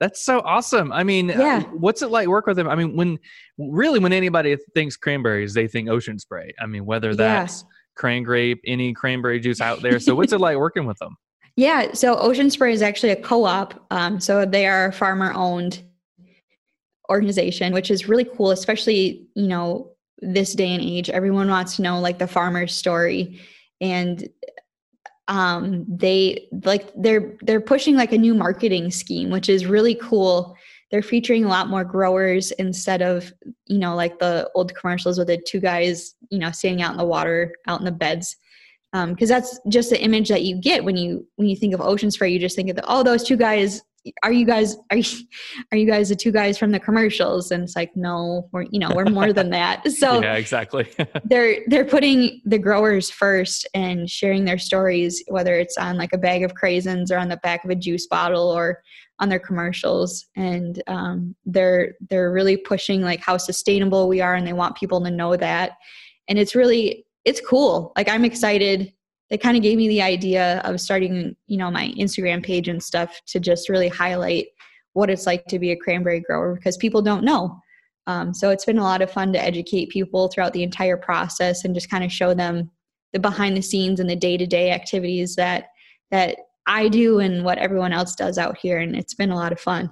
[0.01, 0.91] That's so awesome.
[0.91, 1.61] I mean, uh, yeah.
[1.61, 2.67] what's it like work with them?
[2.67, 3.19] I mean, when
[3.57, 6.53] really when anybody thinks cranberries, they think ocean spray.
[6.59, 7.67] I mean, whether that's yeah.
[7.95, 9.97] cran grape, any cranberry juice out there.
[10.01, 11.15] So what's it like working with them?
[11.55, 13.85] Yeah, so Ocean Spray is actually a co-op.
[13.91, 15.83] Um, so they are farmer-owned
[17.09, 21.09] organization, which is really cool, especially you know this day and age.
[21.09, 23.41] Everyone wants to know like the farmer's story,
[23.81, 24.27] and
[25.27, 30.55] um, they like they're they're pushing like a new marketing scheme, which is really cool.
[30.91, 33.33] They're featuring a lot more growers instead of
[33.67, 36.97] you know like the old commercials with the two guys you know standing out in
[36.97, 38.35] the water, out in the beds
[38.93, 41.81] because um, that's just the image that you get when you when you think of
[41.81, 43.81] ocean spray you just think of the, oh those two guys
[44.23, 45.25] are you guys are you
[45.71, 47.51] are you guys the two guys from the commercials?
[47.51, 49.83] And it's like no we're you know we're more than that.
[49.93, 50.89] So yeah exactly.
[51.25, 56.17] they're they're putting the growers first and sharing their stories whether it's on like a
[56.17, 58.81] bag of craisins or on the back of a juice bottle or
[59.19, 60.25] on their commercials.
[60.35, 65.01] And um, they're they're really pushing like how sustainable we are and they want people
[65.03, 65.73] to know that.
[66.27, 67.93] And it's really it's cool.
[67.95, 68.93] Like i'm excited
[69.33, 72.83] they kind of gave me the idea of starting, you know, my Instagram page and
[72.83, 74.45] stuff to just really highlight
[74.91, 77.59] what it's like to be a cranberry grower because people don't know.
[78.05, 81.65] Um, so it's been a lot of fun to educate people throughout the entire process
[81.65, 82.69] and just kind of show them
[83.11, 85.69] the behind the scenes and the day to day activities that
[86.11, 89.51] that I do and what everyone else does out here, and it's been a lot
[89.51, 89.91] of fun.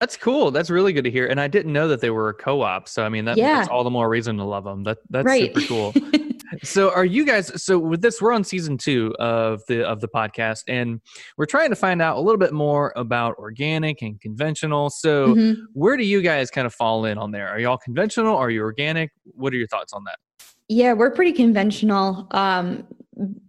[0.00, 0.50] That's cool.
[0.50, 1.28] That's really good to hear.
[1.28, 2.88] And I didn't know that they were a co-op.
[2.88, 3.58] So I mean, that, yeah.
[3.58, 4.82] that's all the more reason to love them.
[4.82, 5.54] That that's right.
[5.54, 5.94] super cool.
[6.62, 7.62] so are you guys?
[7.62, 11.00] So with this, we're on season two of the of the podcast, and
[11.36, 14.90] we're trying to find out a little bit more about organic and conventional.
[14.90, 15.62] So mm-hmm.
[15.72, 17.48] where do you guys kind of fall in on there?
[17.48, 18.36] Are y'all conventional?
[18.36, 19.10] Are you organic?
[19.24, 20.18] What are your thoughts on that?
[20.68, 22.26] Yeah, we're pretty conventional.
[22.30, 22.86] Um,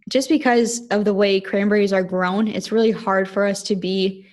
[0.10, 4.28] just because of the way cranberries are grown, it's really hard for us to be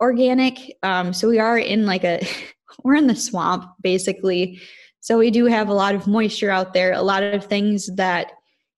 [0.00, 0.76] organic.
[0.82, 2.26] Um, so we are in like a,
[2.84, 4.60] we're in the swamp basically.
[5.06, 8.32] So we do have a lot of moisture out there, a lot of things that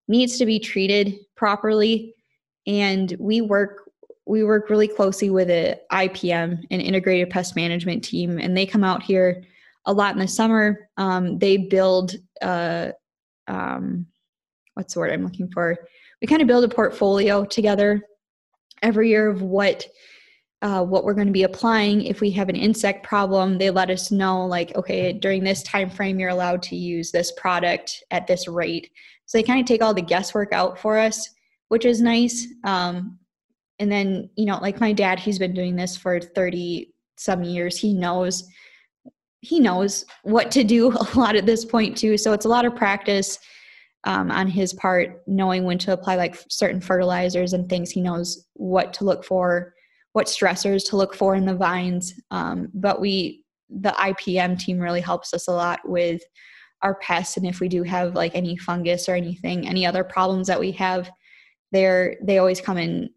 [0.09, 2.14] needs to be treated properly.
[2.67, 3.91] And we work
[4.27, 8.85] we work really closely with a IPM, an integrated pest management team, and they come
[8.85, 9.43] out here
[9.87, 10.91] a lot in the summer.
[10.99, 12.91] Um, they build uh,
[13.47, 14.05] um,
[14.75, 15.79] what's the word I'm looking for?
[16.21, 18.03] We kind of build a portfolio together
[18.83, 19.87] every year of what
[20.62, 22.03] uh, what we're going to be applying.
[22.03, 25.88] If we have an insect problem they let us know like okay during this time
[25.88, 28.90] frame you're allowed to use this product at this rate.
[29.27, 31.29] So they kind of take all the guesswork out for us
[31.68, 32.47] which is nice.
[32.64, 33.18] Um,
[33.79, 37.77] and then you know like my dad he's been doing this for 30 some years.
[37.77, 38.44] He knows
[39.40, 42.18] he knows what to do a lot at this point too.
[42.18, 43.38] So it's a lot of practice
[44.05, 47.90] um, on his part knowing when to apply like certain fertilizers and things.
[47.90, 49.75] He knows what to look for
[50.12, 52.14] what stressors to look for in the vines.
[52.31, 56.23] Um, but we, the IPM team really helps us a lot with
[56.83, 57.37] our pests.
[57.37, 60.73] And if we do have like any fungus or anything, any other problems that we
[60.73, 61.11] have,
[61.73, 63.11] they're, they always come in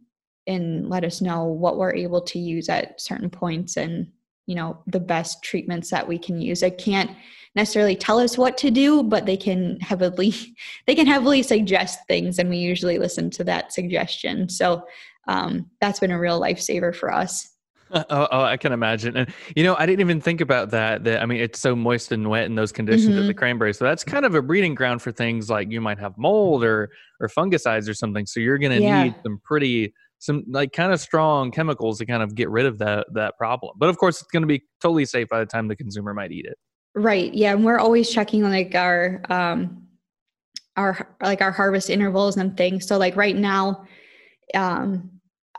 [0.47, 4.07] and let us know what we're able to use at certain points and,
[4.47, 6.63] you know, the best treatments that we can use.
[6.63, 7.11] I can't
[7.55, 10.33] necessarily tell us what to do, but they can heavily,
[10.87, 14.49] they can heavily suggest things and we usually listen to that suggestion.
[14.49, 14.83] So
[15.27, 17.47] um, that's been a real lifesaver for us.
[17.93, 19.17] Oh, oh, I can imagine.
[19.17, 21.03] And you know, I didn't even think about that.
[21.03, 23.27] That I mean, it's so moist and wet in those conditions mm-hmm.
[23.27, 23.73] the cranberry.
[23.73, 26.89] So that's kind of a breeding ground for things like you might have mold or
[27.19, 28.25] or fungicides or something.
[28.25, 29.03] So you're going to yeah.
[29.03, 32.77] need some pretty some like kind of strong chemicals to kind of get rid of
[32.77, 33.73] that that problem.
[33.77, 36.31] But of course, it's going to be totally safe by the time the consumer might
[36.31, 36.57] eat it.
[36.95, 37.33] Right.
[37.33, 39.87] Yeah, and we're always checking like our um
[40.77, 42.87] our like our harvest intervals and things.
[42.87, 43.85] So like right now
[44.53, 45.09] um,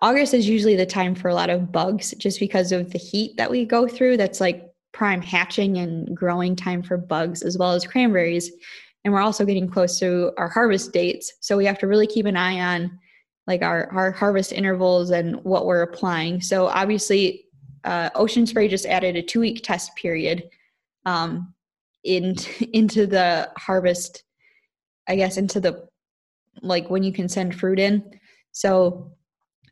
[0.00, 3.36] August is usually the time for a lot of bugs just because of the heat
[3.36, 4.16] that we go through.
[4.16, 8.50] That's like prime hatching and growing time for bugs as well as cranberries.
[9.04, 11.32] And we're also getting close to our harvest dates.
[11.40, 12.98] So we have to really keep an eye on
[13.46, 16.40] like our, our harvest intervals and what we're applying.
[16.40, 17.46] So obviously,
[17.84, 20.48] uh, Ocean Spray just added a two week test period
[21.06, 21.54] um,
[22.04, 22.36] in,
[22.72, 24.24] into the harvest,
[25.08, 25.88] I guess, into the
[26.60, 28.18] like when you can send fruit in.
[28.52, 29.12] So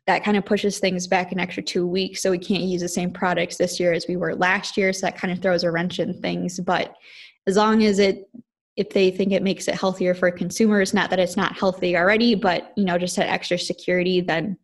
[0.07, 2.21] that kind of pushes things back an extra two weeks.
[2.21, 4.91] So we can't use the same products this year as we were last year.
[4.91, 6.59] So that kind of throws a wrench in things.
[6.59, 6.95] But
[7.47, 8.29] as long as it,
[8.75, 12.35] if they think it makes it healthier for consumers, not that it's not healthy already,
[12.35, 14.57] but you know, just that extra security, then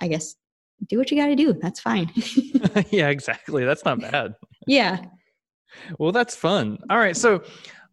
[0.00, 0.34] I guess
[0.88, 1.52] do what you got to do.
[1.52, 2.10] That's fine.
[2.90, 3.64] yeah, exactly.
[3.64, 4.34] That's not bad.
[4.66, 5.04] yeah.
[5.98, 6.78] Well, that's fun.
[6.88, 7.16] All right.
[7.16, 7.42] So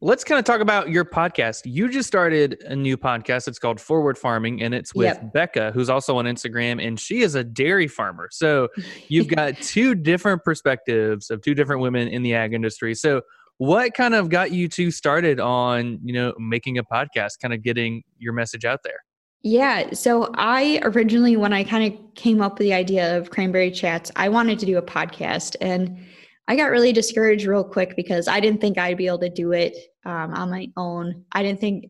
[0.02, 1.62] let's kind of talk about your podcast.
[1.66, 3.48] You just started a new podcast.
[3.48, 5.32] It's called Forward Farming, and it's with yep.
[5.32, 8.28] Becca, who's also on Instagram, and she is a dairy farmer.
[8.32, 8.68] So
[9.08, 12.96] you've got two different perspectives of two different women in the ag industry.
[12.96, 13.22] So
[13.60, 17.62] what kind of got you two started on, you know, making a podcast, kind of
[17.62, 18.98] getting your message out there?
[19.44, 19.92] Yeah.
[19.94, 24.12] So I originally, when I kind of came up with the idea of Cranberry Chats,
[24.16, 25.56] I wanted to do a podcast.
[25.62, 25.98] And
[26.52, 29.54] I got really discouraged real quick because I didn't think I'd be able to do
[29.54, 29.74] it
[30.06, 31.24] um, on my own.
[31.32, 31.90] I didn't think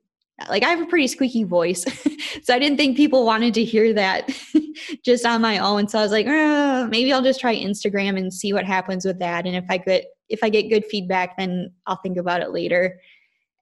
[0.50, 1.84] like I have a pretty squeaky voice.
[2.44, 4.30] so I didn't think people wanted to hear that
[5.04, 5.88] just on my own.
[5.88, 9.18] So I was like, oh, maybe I'll just try Instagram and see what happens with
[9.18, 9.48] that.
[9.48, 13.00] And if I get if I get good feedback, then I'll think about it later.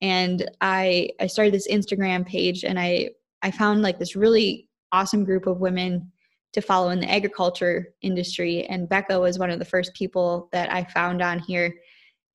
[0.01, 5.23] And I I started this Instagram page and I I found like this really awesome
[5.23, 6.11] group of women
[6.53, 8.65] to follow in the agriculture industry.
[8.65, 11.73] And Becca was one of the first people that I found on here.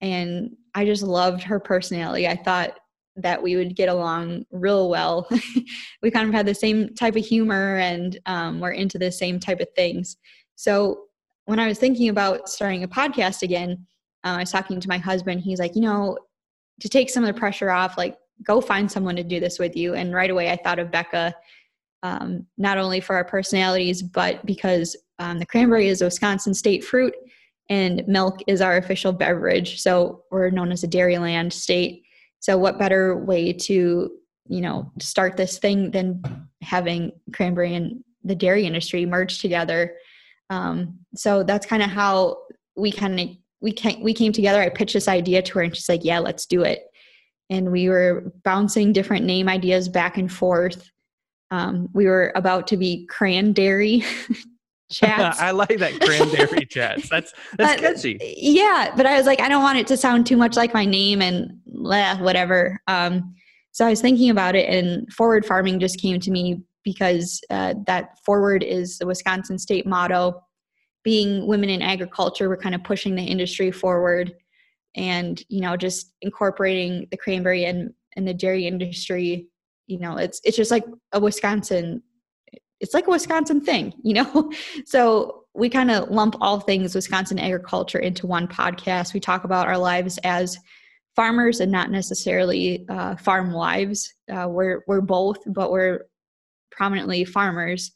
[0.01, 2.29] And I just loved her personality.
[2.29, 2.79] I thought
[3.17, 5.29] that we would get along real well.
[6.03, 9.39] we kind of had the same type of humor and um, we're into the same
[9.39, 10.17] type of things.
[10.57, 11.05] So
[11.45, 13.87] when I was thinking about starting a podcast again,
[14.25, 15.41] uh, I was talking to my husband.
[15.41, 16.19] He's like, you know,
[16.81, 19.77] to take some of the pressure off, like go find someone to do this with
[19.77, 19.95] you.
[19.95, 21.35] And right away, I thought of Becca,
[22.05, 26.85] um, not only for our personalities, but because um, the cranberry is a Wisconsin state
[26.85, 27.15] fruit
[27.71, 29.81] and milk is our official beverage.
[29.81, 32.03] So we're known as a dairyland state.
[32.41, 34.11] So what better way to,
[34.49, 36.23] you know, start this thing than
[36.61, 39.97] having cranberry and the dairy industry merge together?
[40.51, 42.37] Um, so that's kind of how
[42.77, 43.29] we kind of
[43.63, 44.61] we came we came together.
[44.61, 46.83] I pitched this idea to her, and she's like, "Yeah, let's do it."
[47.49, 50.91] And we were bouncing different name ideas back and forth.
[51.51, 54.05] Um, we were about to be cranberry Dairy
[54.91, 55.41] chats.
[55.41, 57.09] I like that cranberry chats.
[57.09, 58.19] That's that's but, catchy.
[58.37, 60.85] Yeah, but I was like, I don't want it to sound too much like my
[60.85, 62.81] name and whatever.
[62.87, 63.35] Um,
[63.73, 67.75] so I was thinking about it, and forward farming just came to me because uh,
[67.87, 70.41] that forward is the Wisconsin state motto.
[71.03, 74.33] Being women in agriculture, we're kind of pushing the industry forward,
[74.95, 79.49] and you know, just incorporating the cranberry and and the dairy industry.
[79.87, 82.03] You know, it's it's just like a Wisconsin
[82.81, 84.53] it's like a Wisconsin thing, you know?
[84.85, 89.15] so we kind of lump all things Wisconsin agriculture into one podcast.
[89.15, 90.59] We talk about our lives as
[91.17, 94.13] farmers and not necessarily uh, farm wives.
[94.31, 96.01] Uh, we're, we're both, but we're
[96.73, 97.93] prominently farmers.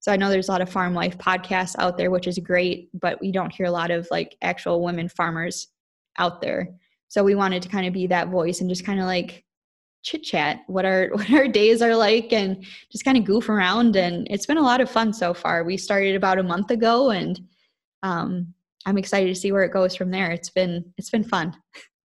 [0.00, 2.88] So I know there's a lot of farm life podcasts out there, which is great,
[2.98, 5.68] but we don't hear a lot of like actual women farmers
[6.18, 6.68] out there.
[7.08, 9.44] So we wanted to kind of be that voice and just kind of like
[10.02, 13.96] chit chat what our what our days are like and just kind of goof around
[13.96, 17.10] and it's been a lot of fun so far we started about a month ago
[17.10, 17.40] and
[18.02, 18.52] um,
[18.86, 21.54] i'm excited to see where it goes from there it's been it's been fun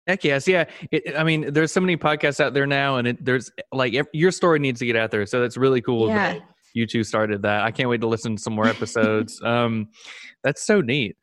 [0.07, 0.65] Heck yes, yeah.
[0.89, 4.31] It, I mean, there's so many podcasts out there now, and it, there's like your
[4.31, 5.23] story needs to get out there.
[5.27, 6.33] So that's really cool yeah.
[6.33, 6.41] that
[6.73, 7.61] you two started that.
[7.61, 9.39] I can't wait to listen to some more episodes.
[9.45, 9.89] um,
[10.43, 11.15] that's so neat.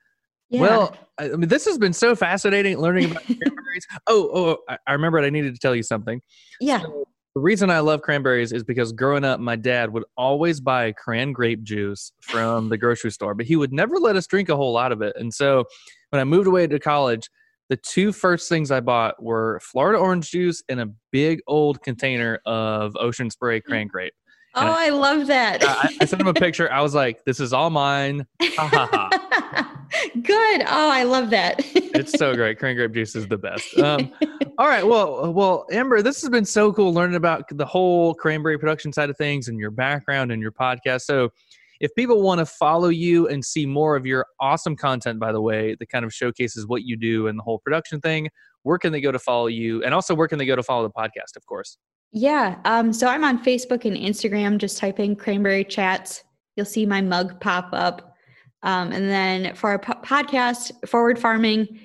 [0.49, 0.61] Yeah.
[0.61, 3.87] Well, I mean, this has been so fascinating learning about cranberries.
[4.07, 6.21] Oh, oh, I, I remembered I needed to tell you something.
[6.61, 6.83] Yeah.
[6.83, 10.93] So the reason I love cranberries is because growing up, my dad would always buy
[10.93, 14.57] cran grape juice from the grocery store, but he would never let us drink a
[14.57, 15.15] whole lot of it.
[15.17, 15.65] And so
[16.11, 17.29] when I moved away to college,
[17.69, 22.41] the two first things I bought were Florida orange juice and a big old container
[22.47, 23.91] of Ocean Spray cran mm.
[23.91, 24.15] grape.
[24.55, 25.63] Oh, I, I, love that.
[25.63, 26.73] I, I, sent him a picture.
[26.73, 28.27] I was like, "This is all mine."
[28.57, 29.26] Ha ha ha.
[30.23, 30.63] Good.
[30.63, 31.57] Oh, I love that.
[31.75, 32.59] it's so great.
[32.59, 33.77] Cran grape juice is the best.
[33.79, 34.13] Um,
[34.59, 34.87] all right.
[34.87, 39.11] Well, well, Amber, this has been so cool learning about the whole cranberry production side
[39.11, 41.03] of things and your background and your podcast.
[41.03, 41.31] So,
[41.79, 45.43] if people want to follow you and see more of your awesome content, by the
[45.43, 48.31] way, that kind of showcases what you do and the whole production thing,
[48.63, 49.85] where can they go to follow you?
[49.85, 51.77] And also, where can they go to follow the podcast, of course?
[52.13, 52.59] Yeah.
[52.65, 54.57] Um, so I'm on Facebook and Instagram.
[54.57, 56.25] Just type in Cranberry Chats.
[56.57, 58.16] You'll see my mug pop up.
[58.67, 61.81] Um, and then for our po- podcast, Forward Farming,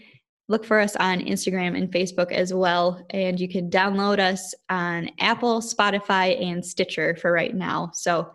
[0.49, 3.05] look for us on Instagram and Facebook as well.
[3.11, 7.91] And you can download us on Apple, Spotify, and Stitcher for right now.
[7.93, 8.31] So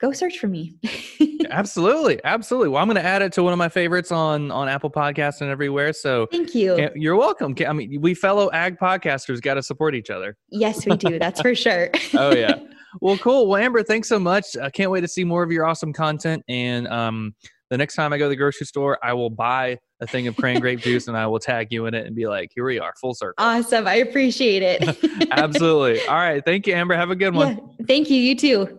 [0.00, 0.74] go search for me.
[1.50, 2.70] absolutely, absolutely.
[2.70, 5.40] Well, I'm going to add it to one of my favorites on on Apple Podcasts
[5.40, 5.92] and everywhere.
[5.92, 6.90] So thank you.
[6.96, 7.54] You're welcome.
[7.66, 10.36] I mean, we fellow ag podcasters got to support each other.
[10.50, 11.20] Yes, we do.
[11.20, 11.90] That's for sure.
[12.14, 12.56] oh yeah.
[13.00, 13.46] Well, cool.
[13.46, 14.56] Well, Amber, thanks so much.
[14.60, 16.42] I can't wait to see more of your awesome content.
[16.48, 17.34] And um,
[17.70, 20.36] the next time I go to the grocery store, I will buy a thing of
[20.36, 22.78] cran grape juice and I will tag you in it and be like, here we
[22.78, 23.34] are, full circle.
[23.38, 23.86] Awesome.
[23.86, 25.28] I appreciate it.
[25.30, 26.04] Absolutely.
[26.06, 26.44] All right.
[26.44, 26.94] Thank you, Amber.
[26.96, 27.56] Have a good one.
[27.56, 28.16] Yeah, thank you.
[28.16, 28.78] You too.